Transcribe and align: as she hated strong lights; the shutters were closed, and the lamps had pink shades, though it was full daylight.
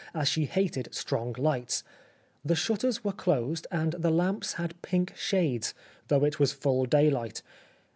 as 0.15 0.27
she 0.27 0.45
hated 0.45 0.91
strong 0.95 1.35
lights; 1.37 1.83
the 2.43 2.55
shutters 2.55 3.03
were 3.03 3.11
closed, 3.11 3.67
and 3.69 3.93
the 3.93 4.09
lamps 4.09 4.53
had 4.53 4.81
pink 4.81 5.15
shades, 5.15 5.75
though 6.07 6.23
it 6.25 6.39
was 6.39 6.51
full 6.51 6.85
daylight. 6.85 7.43